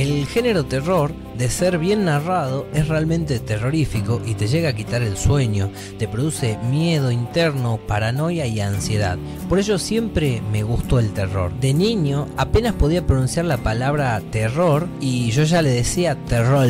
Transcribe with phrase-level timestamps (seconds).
[0.00, 5.00] El género terror, de ser bien narrado, es realmente terrorífico y te llega a quitar
[5.00, 9.16] el sueño, te produce miedo interno, paranoia y ansiedad.
[9.48, 11.50] Por ello siempre me gustó el terror.
[11.58, 16.68] De niño apenas podía pronunciar la palabra terror y yo ya le decía terror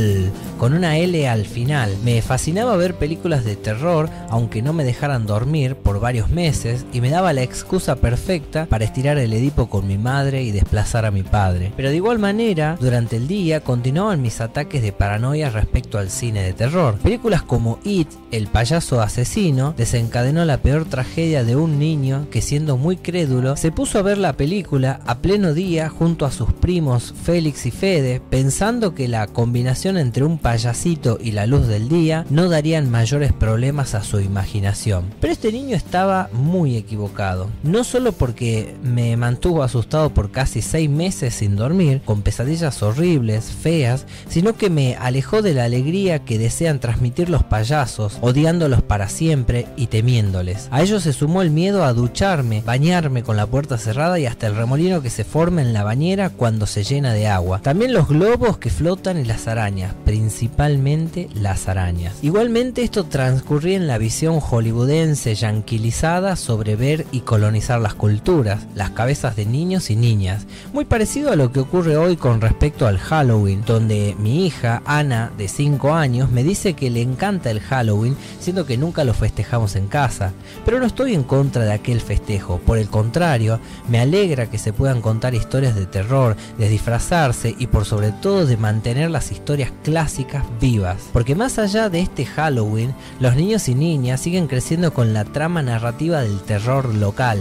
[0.57, 1.97] con una L al final.
[2.05, 7.01] Me fascinaba ver películas de terror, aunque no me dejaran dormir por varios meses y
[7.01, 11.11] me daba la excusa perfecta para estirar el Edipo con mi madre y desplazar a
[11.11, 11.73] mi padre.
[11.77, 16.43] Pero de igual manera, durante el día continuaban mis ataques de paranoia respecto al cine
[16.43, 16.99] de terror.
[16.99, 22.77] Películas como It, el payaso asesino, desencadenó la peor tragedia de un niño que siendo
[22.77, 27.15] muy crédulo se puso a ver la película a pleno día junto a sus primos
[27.25, 32.27] Félix y Fede, pensando que la combinación entre un payasito y la luz del día
[32.29, 35.07] no darían mayores problemas a su imaginación.
[35.21, 40.91] Pero este niño estaba muy equivocado, no solo porque me mantuvo asustado por casi seis
[40.91, 46.39] meses sin dormir, con pesadillas horribles, feas, sino que me alejó de la alegría que
[46.39, 50.69] desean transmitir los payasos, odiándolos para siempre y temiéndoles.
[50.71, 54.47] A ello se sumó el miedo a ducharme, bañarme con la puerta cerrada y hasta
[54.47, 57.61] el remolino que se forma en la bañera cuando se llena de agua.
[57.63, 62.15] También los globos que flotan y las arañas, principalmente las arañas.
[62.23, 68.91] Igualmente esto transcurría en la visión hollywoodense yanquilizada sobre ver y colonizar las culturas, las
[68.91, 72.99] cabezas de niños y niñas, muy parecido a lo que ocurre hoy con respecto al
[72.99, 78.17] Halloween, donde mi hija, Ana, de 5 años, me dice que le encanta el Halloween,
[78.39, 80.33] siendo que nunca lo festejamos en casa.
[80.65, 84.73] Pero no estoy en contra de aquel festejo, por el contrario, me alegra que se
[84.73, 89.73] puedan contar historias de terror, de disfrazarse y por sobre todo de mantener las historias
[89.83, 90.99] clásicas vivas.
[91.13, 95.63] Porque más allá de este Halloween, los niños y niñas siguen creciendo con la trama
[95.63, 97.39] narrativa del terror local.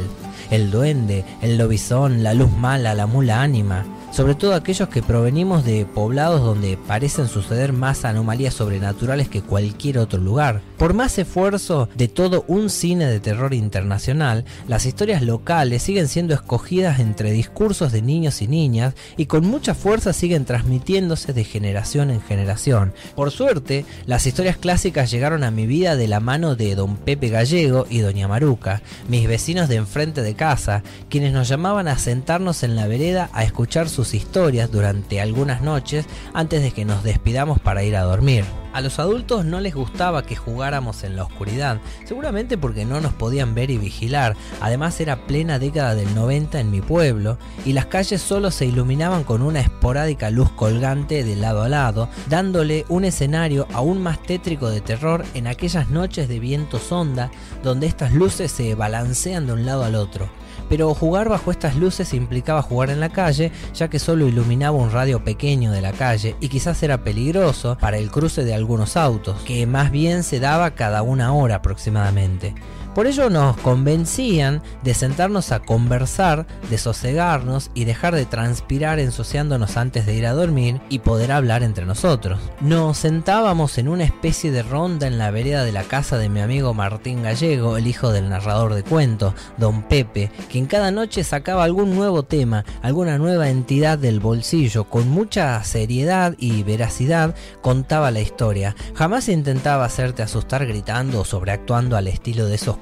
[0.50, 5.64] El duende, el lobizón, la luz mala, la mula ánima sobre todo aquellos que provenimos
[5.64, 10.62] de poblados donde parecen suceder más anomalías sobrenaturales que cualquier otro lugar.
[10.78, 16.34] Por más esfuerzo de todo un cine de terror internacional, las historias locales siguen siendo
[16.34, 22.09] escogidas entre discursos de niños y niñas y con mucha fuerza siguen transmitiéndose de generación
[22.09, 22.94] en generación.
[23.16, 27.30] Por suerte, las historias clásicas llegaron a mi vida de la mano de don Pepe
[27.30, 32.64] Gallego y doña Maruca, mis vecinos de enfrente de casa, quienes nos llamaban a sentarnos
[32.64, 37.60] en la vereda a escuchar sus historias durante algunas noches antes de que nos despidamos
[37.60, 38.46] para ir a dormir.
[38.79, 43.12] A los adultos no les gustaba que jugáramos en la oscuridad, seguramente porque no nos
[43.12, 44.38] podían ver y vigilar.
[44.62, 49.25] Además era plena década del 90 en mi pueblo y las calles solo se iluminaban
[49.25, 54.69] con una esporádica luz colgante de lado a lado, dándole un escenario aún más tétrico
[54.69, 57.31] de terror en aquellas noches de viento sonda
[57.62, 60.29] donde estas luces se balancean de un lado al otro
[60.69, 64.91] pero jugar bajo estas luces implicaba jugar en la calle, ya que solo iluminaba un
[64.91, 69.41] radio pequeño de la calle y quizás era peligroso para el cruce de algunos autos,
[69.46, 72.53] que más bien se daba cada una hora aproximadamente.
[73.00, 79.78] Por ello nos convencían de sentarnos a conversar, de sosegarnos y dejar de transpirar ensuciándonos
[79.78, 82.42] antes de ir a dormir y poder hablar entre nosotros.
[82.60, 86.42] Nos sentábamos en una especie de ronda en la vereda de la casa de mi
[86.42, 91.64] amigo Martín Gallego, el hijo del narrador de cuentos, don Pepe, quien cada noche sacaba
[91.64, 98.20] algún nuevo tema, alguna nueva entidad del bolsillo, con mucha seriedad y veracidad contaba la
[98.20, 98.76] historia.
[98.94, 102.76] Jamás intentaba hacerte asustar gritando o sobreactuando al estilo de esos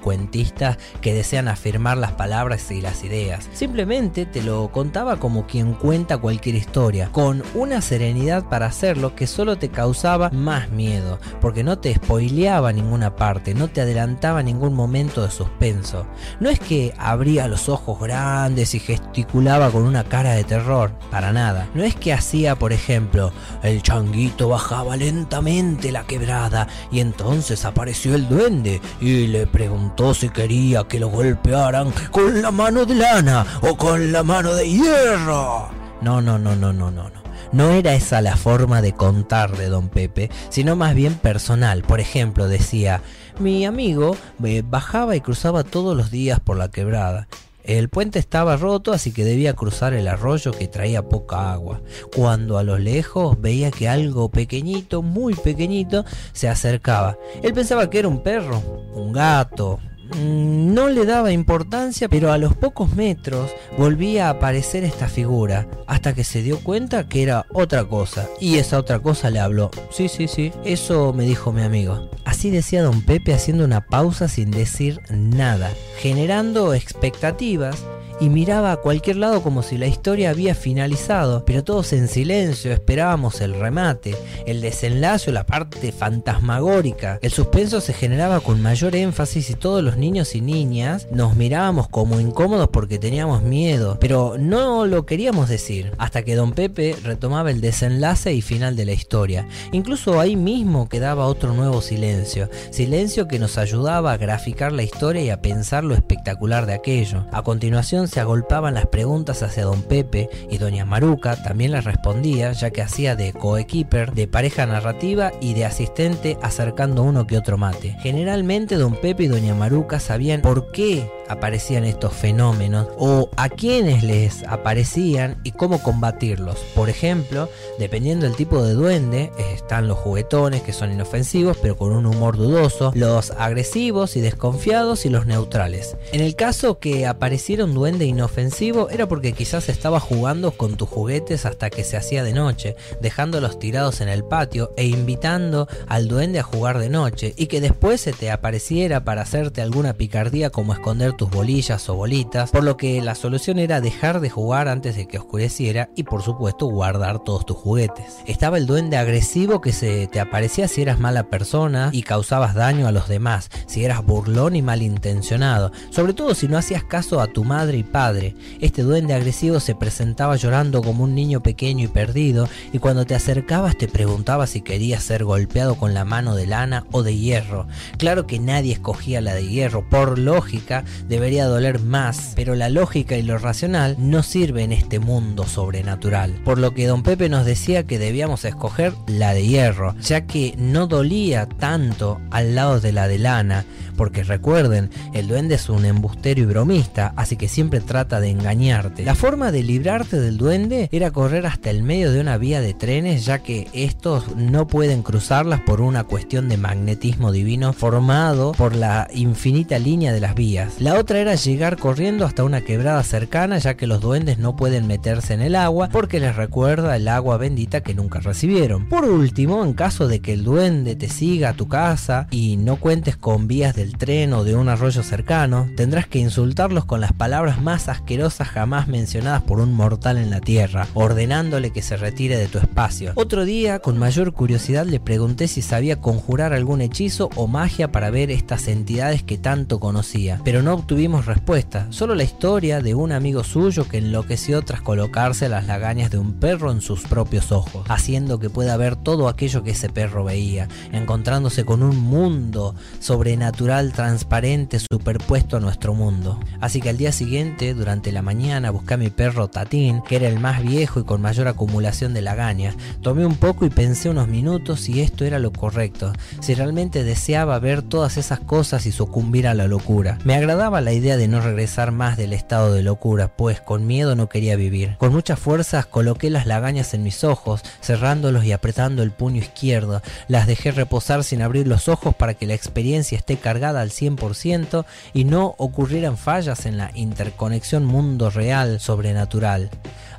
[1.02, 3.50] que desean afirmar las palabras y las ideas.
[3.54, 9.28] Simplemente te lo contaba como quien cuenta cualquier historia, con una serenidad para hacerlo que
[9.28, 14.74] solo te causaba más miedo, porque no te spoileaba ninguna parte, no te adelantaba ningún
[14.74, 16.06] momento de suspenso.
[16.40, 21.34] No es que abría los ojos grandes y gesticulaba con una cara de terror, para
[21.34, 21.68] nada.
[21.74, 23.32] No es que hacía, por ejemplo,
[23.64, 30.30] el changuito bajaba lentamente la quebrada y entonces apareció el duende y le preguntó si
[30.30, 35.70] quería que lo golpearan con la mano de lana o con la mano de hierro.
[36.02, 37.28] No, no, no, no, no, no, no.
[37.52, 41.82] No era esa la forma de contar de don Pepe, sino más bien personal.
[41.84, 43.02] Por ejemplo, decía,
[43.40, 47.28] mi amigo eh, bajaba y cruzaba todos los días por la quebrada.
[47.68, 51.82] El puente estaba roto, así que debía cruzar el arroyo que traía poca agua.
[52.16, 57.18] Cuando a lo lejos veía que algo pequeñito, muy pequeñito, se acercaba.
[57.44, 58.62] Él pensaba que era un perro,
[58.94, 59.80] un gato,
[60.16, 66.14] no le daba importancia, pero a los pocos metros volvía a aparecer esta figura, hasta
[66.14, 69.72] que se dio cuenta que era otra cosa, y esa otra cosa le habló.
[69.92, 72.10] Sí, sí, sí, eso me dijo mi amigo.
[72.26, 77.84] Así decía don Pepe haciendo una pausa sin decir nada, generando expectativas
[78.20, 82.72] y miraba a cualquier lado como si la historia había finalizado, pero todos en silencio
[82.74, 84.16] esperábamos el remate,
[84.46, 87.20] el desenlace o la parte fantasmagórica.
[87.22, 91.88] El suspenso se generaba con mayor énfasis y todos los niños y niñas nos mirábamos
[91.90, 97.52] como incómodos porque teníamos miedo, pero no lo queríamos decir, hasta que don Pepe retomaba
[97.52, 99.48] el desenlace y final de la historia.
[99.72, 105.22] Incluso ahí mismo quedaba otro nuevo silencio, silencio que nos ayudaba a graficar la historia
[105.22, 107.26] y a pensar lo espectacular de aquello.
[107.32, 112.52] A continuación se agolpaban las preguntas hacia don Pepe y doña Maruca también les respondía,
[112.52, 117.58] ya que hacía de coequiper, de pareja narrativa y de asistente acercando uno que otro
[117.58, 117.96] mate.
[118.02, 124.04] Generalmente don Pepe y doña Maruca sabían por qué aparecían estos fenómenos o a quiénes
[124.04, 126.60] les aparecían y cómo combatirlos.
[126.74, 127.50] Por ejemplo,
[127.80, 132.38] dependiendo del tipo de duende, están los juguetones que son inofensivos pero con un humor
[132.38, 135.98] dudoso, los agresivos y desconfiados y los neutrales.
[136.12, 137.74] En el caso que apareciera un
[138.06, 142.76] inofensivo era porque quizás estaba jugando con tus juguetes hasta que se hacía de noche,
[143.02, 147.62] dejándolos tirados en el patio e invitando al duende a jugar de noche y que
[147.62, 152.64] después se te apareciera para hacerte alguna picardía como esconder tus bolillas o bolitas, por
[152.64, 156.68] lo que la solución era dejar de jugar antes de que oscureciera y por supuesto
[156.68, 158.18] guardar todos tus juguetes.
[158.26, 162.88] Estaba el duende agresivo que se te aparecía si eras mala persona y causabas daño
[162.88, 167.28] a los demás, si eras burlón y malintencionado, sobre todo si no hacías caso a
[167.28, 168.36] tu madre y padre.
[168.62, 173.16] Este duende agresivo se presentaba llorando como un niño pequeño y perdido y cuando te
[173.16, 177.68] acercabas te preguntaba si querías ser golpeado con la mano de lana o de hierro.
[177.98, 183.18] Claro que nadie escogía la de hierro, por lógica debería doler más, pero la lógica
[183.18, 186.34] y lo racional no sirve en este mundo sobrenatural.
[186.44, 190.54] Por lo que don Pepe nos decía que debíamos escoger la de hierro, ya que
[190.58, 193.66] no dolía tanto al lado de la de lana,
[193.98, 199.04] porque recuerden, el duende es un embustero y bromista, así que siempre trata de engañarte.
[199.04, 202.74] La forma de librarte del duende era correr hasta el medio de una vía de
[202.74, 208.76] trenes, ya que estos no pueden cruzarlas por una cuestión de magnetismo divino formado por
[208.76, 210.76] la infinita línea de las vías.
[210.80, 214.88] La otra era llegar corriendo hasta una quebrada cercana, ya que los duendes no pueden
[214.88, 218.88] meterse en el agua porque les recuerda el agua bendita que nunca recibieron.
[218.88, 222.78] Por último, en caso de que el duende te siga a tu casa y no
[222.78, 227.14] cuentes con vías de tren o de un arroyo cercano, tendrás que insultarlos con las
[227.14, 232.38] palabras más asquerosas jamás mencionadas por un mortal en la tierra, ordenándole que se retire
[232.38, 233.12] de tu espacio.
[233.16, 238.10] Otro día, con mayor curiosidad, le pregunté si sabía conjurar algún hechizo o magia para
[238.10, 243.12] ver estas entidades que tanto conocía, pero no obtuvimos respuesta, solo la historia de un
[243.12, 247.86] amigo suyo que enloqueció tras colocarse las lagañas de un perro en sus propios ojos,
[247.90, 253.77] haciendo que pueda ver todo aquello que ese perro veía, encontrándose con un mundo sobrenatural
[253.86, 256.40] transparente superpuesto a nuestro mundo.
[256.60, 260.28] Así que al día siguiente, durante la mañana, busqué a mi perro Tatín, que era
[260.28, 262.76] el más viejo y con mayor acumulación de lagañas.
[263.02, 267.60] Tomé un poco y pensé unos minutos si esto era lo correcto, si realmente deseaba
[267.60, 270.18] ver todas esas cosas y sucumbir a la locura.
[270.24, 274.16] Me agradaba la idea de no regresar más del estado de locura, pues con miedo
[274.16, 274.96] no quería vivir.
[274.98, 280.02] Con muchas fuerzas coloqué las lagañas en mis ojos, cerrándolos y apretando el puño izquierdo.
[280.28, 284.86] Las dejé reposar sin abrir los ojos para que la experiencia esté cargada al 100%
[285.14, 289.70] y no ocurrieran fallas en la interconexión mundo real sobrenatural.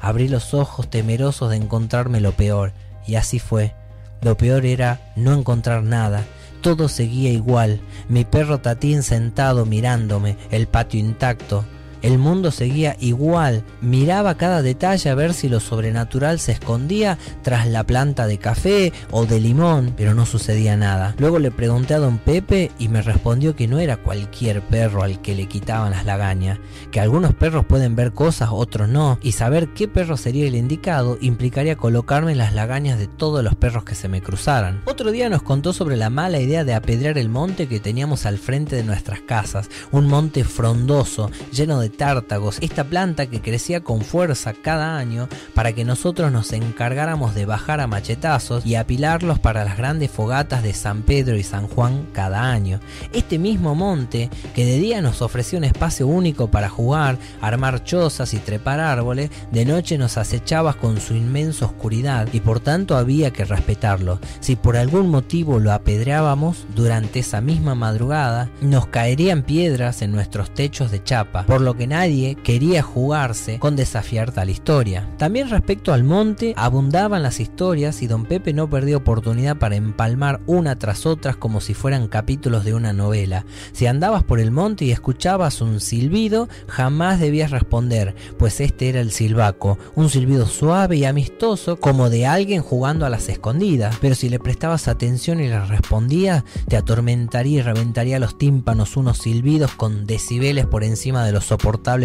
[0.01, 2.73] Abrí los ojos temerosos de encontrarme lo peor,
[3.07, 3.75] y así fue.
[4.21, 6.25] Lo peor era no encontrar nada.
[6.61, 11.65] Todo seguía igual, mi perro Tatín sentado mirándome, el patio intacto,
[12.03, 17.67] el mundo seguía igual, miraba cada detalle a ver si lo sobrenatural se escondía tras
[17.67, 21.15] la planta de café o de limón, pero no sucedía nada.
[21.19, 25.21] Luego le pregunté a don Pepe y me respondió que no era cualquier perro al
[25.21, 26.59] que le quitaban las lagañas,
[26.91, 31.19] que algunos perros pueden ver cosas, otros no, y saber qué perro sería el indicado
[31.21, 34.83] implicaría colocarme las lagañas de todos los perros que se me cruzaran.
[34.85, 38.39] Otro día nos contó sobre la mala idea de apedrear el monte que teníamos al
[38.39, 44.03] frente de nuestras casas, un monte frondoso, lleno de tártagos, esta planta que crecía con
[44.03, 49.65] fuerza cada año para que nosotros nos encargáramos de bajar a machetazos y apilarlos para
[49.65, 52.81] las grandes fogatas de San Pedro y San Juan cada año.
[53.13, 58.35] Este mismo monte que de día nos ofrecía un espacio único para jugar, armar chozas
[58.35, 63.33] y trepar árboles, de noche nos acechaba con su inmensa oscuridad y por tanto había
[63.33, 64.21] que respetarlo.
[64.41, 70.53] Si por algún motivo lo apedreábamos durante esa misma madrugada, nos caerían piedras en nuestros
[70.53, 75.09] techos de chapa, por lo que nadie quería jugarse con desafiar tal historia.
[75.17, 80.41] También respecto al monte, abundaban las historias y don Pepe no perdió oportunidad para empalmar
[80.47, 83.47] una tras otra como si fueran capítulos de una novela.
[83.73, 89.01] Si andabas por el monte y escuchabas un silbido, jamás debías responder, pues este era
[89.01, 93.97] el silbaco, un silbido suave y amistoso como de alguien jugando a las escondidas.
[94.01, 99.19] Pero si le prestabas atención y le respondías, te atormentaría y reventaría los tímpanos unos
[99.19, 101.41] silbidos con decibeles por encima de lo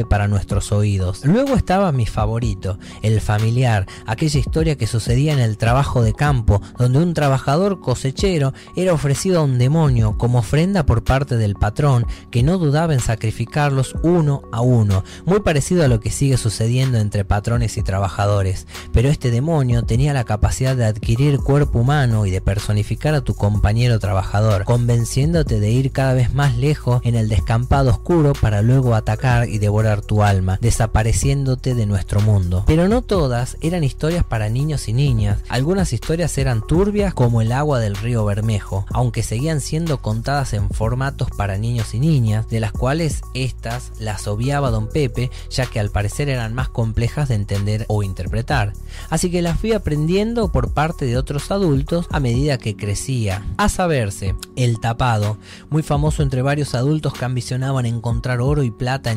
[0.10, 1.26] para nuestros oídos.
[1.26, 6.62] Luego estaba mi favorito, el familiar, aquella historia que sucedía en el trabajo de campo,
[6.78, 12.06] donde un trabajador cosechero era ofrecido a un demonio como ofrenda por parte del patrón,
[12.30, 16.98] que no dudaba en sacrificarlos uno a uno, muy parecido a lo que sigue sucediendo
[16.98, 18.68] entre patrones y trabajadores.
[18.92, 23.34] Pero este demonio tenía la capacidad de adquirir cuerpo humano y de personificar a tu
[23.34, 28.96] compañero trabajador, convenciéndote de ir cada vez más lejos en el descampado oscuro para luego
[28.96, 32.64] atacar y devorar tu alma, desapareciéndote de nuestro mundo.
[32.66, 37.52] Pero no todas eran historias para niños y niñas, algunas historias eran turbias como el
[37.52, 42.60] agua del río Bermejo, aunque seguían siendo contadas en formatos para niños y niñas, de
[42.60, 47.36] las cuales estas las obviaba don Pepe, ya que al parecer eran más complejas de
[47.36, 48.74] entender o interpretar.
[49.12, 53.46] Así que las fui aprendiendo por parte de otros adultos a medida que crecía.
[53.58, 55.38] A saberse, el tapado,
[55.70, 59.12] muy famoso entre varios adultos que ambicionaban encontrar oro y plata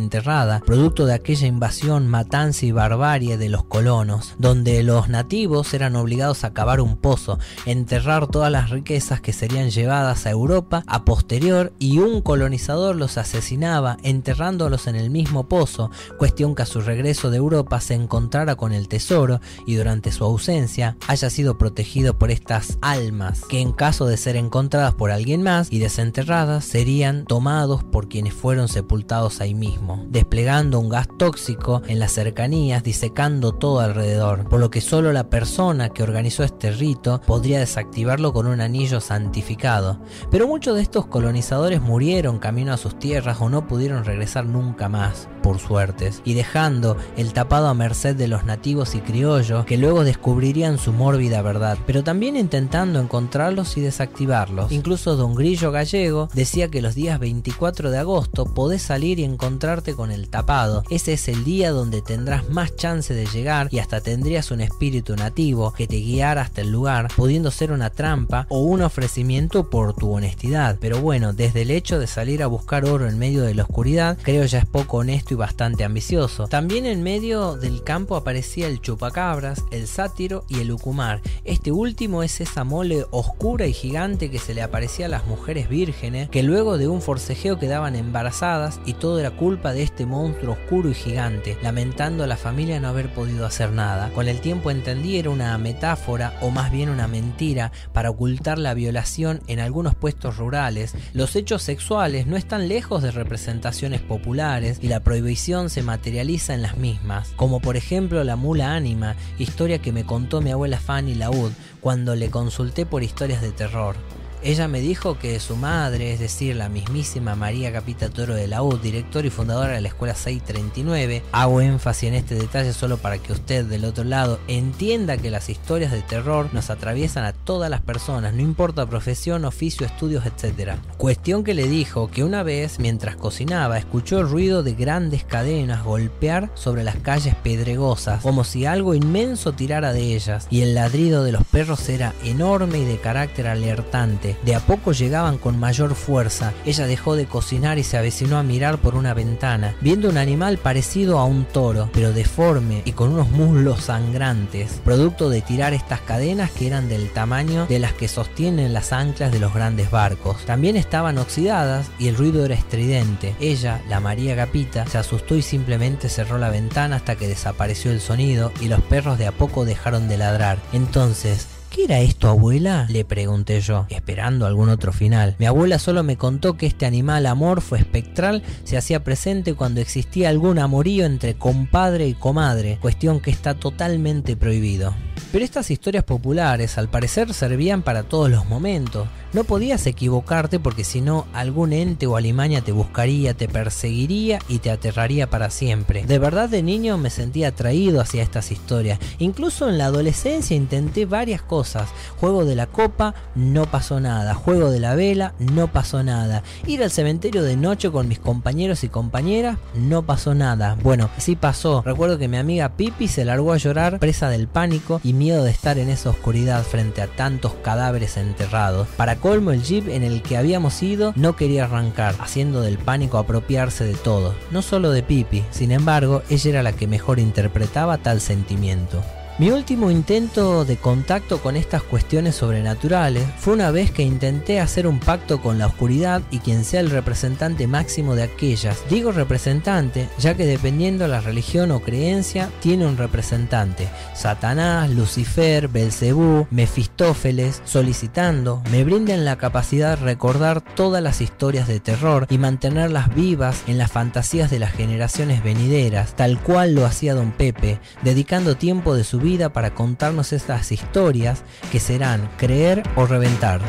[0.64, 6.42] producto de aquella invasión, matanza y barbarie de los colonos, donde los nativos eran obligados
[6.42, 11.72] a cavar un pozo, enterrar todas las riquezas que serían llevadas a Europa a posterior
[11.78, 17.30] y un colonizador los asesinaba enterrándolos en el mismo pozo, cuestión que a su regreso
[17.30, 22.32] de Europa se encontrara con el tesoro y durante su ausencia haya sido protegido por
[22.32, 27.84] estas almas que en caso de ser encontradas por alguien más y desenterradas serían tomados
[27.84, 33.80] por quienes fueron sepultados ahí mismo, desplegando un gas tóxico en las cercanías disecando todo
[33.80, 38.62] alrededor, por lo que solo la persona que organizó este rito podría desactivarlo con un
[38.62, 40.00] anillo santificado.
[40.30, 44.88] Pero muchos de estos colonizadores murieron camino a sus tierras o no pudieron regresar nunca
[44.88, 49.78] más, por suertes, y dejando el tapado a merced de los nativos y criollos que
[49.78, 54.72] luego descubrirían su mórbida verdad, pero también intentando encontrarlos y desactivarlos.
[54.72, 59.94] Incluso don Grillo Gallego decía que los días 24 de agosto podés salir y encontrarte
[59.94, 60.82] con el tapado.
[60.90, 65.14] Ese es el día donde tendrás más chance de llegar y hasta tendrías un espíritu
[65.14, 69.94] nativo que te guiara hasta el lugar, pudiendo ser una trampa o un ofrecimiento por
[69.94, 70.76] tu honestidad.
[70.80, 74.18] Pero bueno, desde el hecho de salir a buscar oro en medio de la oscuridad,
[74.22, 76.48] creo ya es poco honesto y bastante ambicioso.
[76.48, 81.20] También en medio del campo aparecía el chupacabras, el sátiro y el ucumar.
[81.44, 85.68] Este último es esa mole oscura y gigante que se le aparecía a las mujeres
[85.68, 90.54] vírgenes, que luego de un forcejeo quedaban embarazadas y todo era culpa de este monstruo
[90.54, 94.10] oscuro y gigante, lamentando a la familia no haber podido hacer nada.
[94.12, 98.74] Con el tiempo entendí era una metáfora o más bien una mentira para ocultar la
[98.74, 100.94] violación en algunos puestos rurales.
[101.12, 106.62] Los hechos sexuales no están lejos de representaciones populares y la prohibición se materializa en
[106.62, 111.14] las mismas, como por ejemplo la mula ánima, historia que me contó mi abuela Fanny
[111.14, 113.96] Laud cuando le consulté por historias de terror.
[114.42, 118.62] Ella me dijo que su madre, es decir, la mismísima María Capita Toro de la
[118.62, 123.18] U, director y fundadora de la Escuela 639, hago énfasis en este detalle solo para
[123.18, 127.70] que usted del otro lado entienda que las historias de terror nos atraviesan a todas
[127.70, 130.72] las personas, no importa profesión, oficio, estudios, etc.
[130.96, 135.84] Cuestión que le dijo que una vez, mientras cocinaba, escuchó el ruido de grandes cadenas
[135.84, 141.24] golpear sobre las calles pedregosas, como si algo inmenso tirara de ellas, y el ladrido
[141.24, 144.25] de los perros era enorme y de carácter alertante.
[144.44, 146.52] De a poco llegaban con mayor fuerza.
[146.64, 150.58] Ella dejó de cocinar y se avecinó a mirar por una ventana, viendo un animal
[150.58, 156.00] parecido a un toro, pero deforme y con unos muslos sangrantes, producto de tirar estas
[156.00, 160.44] cadenas que eran del tamaño de las que sostienen las anclas de los grandes barcos.
[160.46, 163.34] También estaban oxidadas y el ruido era estridente.
[163.40, 168.00] Ella, la María Capita, se asustó y simplemente cerró la ventana hasta que desapareció el
[168.00, 170.58] sonido y los perros de a poco dejaron de ladrar.
[170.72, 172.86] Entonces, ¿Qué era esto, abuela?
[172.88, 175.36] Le pregunté yo, esperando algún otro final.
[175.38, 180.30] Mi abuela solo me contó que este animal amorfo espectral se hacía presente cuando existía
[180.30, 184.94] algún amorío entre compadre y comadre, cuestión que está totalmente prohibido.
[185.32, 189.08] Pero estas historias populares al parecer servían para todos los momentos.
[189.32, 194.60] No podías equivocarte porque si no algún ente o alimaña te buscaría, te perseguiría y
[194.60, 196.04] te aterraría para siempre.
[196.06, 198.98] De verdad de niño me sentía atraído hacia estas historias.
[199.18, 201.90] Incluso en la adolescencia intenté varias cosas.
[202.18, 204.34] Juego de la copa, no pasó nada.
[204.34, 206.42] Juego de la vela, no pasó nada.
[206.66, 210.78] Ir al cementerio de noche con mis compañeros y compañeras, no pasó nada.
[210.82, 211.82] Bueno, sí pasó.
[211.84, 215.52] Recuerdo que mi amiga Pipi se largó a llorar presa del pánico y miedo de
[215.52, 218.88] estar en esa oscuridad frente a tantos cadáveres enterrados.
[218.96, 223.18] Para colmo el jeep en el que habíamos ido no quería arrancar, haciendo del pánico
[223.18, 227.98] apropiarse de todo, no solo de Pipi, sin embargo, ella era la que mejor interpretaba
[227.98, 229.04] tal sentimiento.
[229.38, 234.86] Mi último intento de contacto con estas cuestiones sobrenaturales fue una vez que intenté hacer
[234.86, 238.82] un pacto con la oscuridad y quien sea el representante máximo de aquellas.
[238.88, 243.90] Digo representante, ya que dependiendo la religión o creencia, tiene un representante.
[244.14, 251.78] Satanás, Lucifer, Belcebú, Mefistófeles, solicitando, me brinden la capacidad de recordar todas las historias de
[251.78, 257.14] terror y mantenerlas vivas en las fantasías de las generaciones venideras, tal cual lo hacía
[257.14, 261.42] don Pepe, dedicando tiempo de su vida para contarnos estas historias
[261.72, 263.60] que serán creer o reventar.